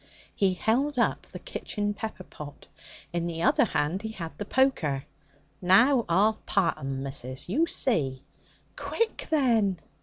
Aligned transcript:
He 0.33 0.55
held 0.55 0.97
up 0.97 1.27
the 1.27 1.37
kitchen 1.37 1.93
pepper 1.93 2.23
pot. 2.23 2.65
In 3.13 3.27
the 3.27 3.43
other 3.43 3.65
hand 3.65 4.01
he 4.01 4.09
had 4.09 4.35
the 4.39 4.45
poker. 4.45 5.05
'Now 5.61 6.05
I'll 6.09 6.41
part 6.47 6.79
'em, 6.79 7.03
missus, 7.03 7.47
you 7.47 7.67
see!' 7.67 8.23
'Quick, 8.75 9.27
then!' 9.29 9.77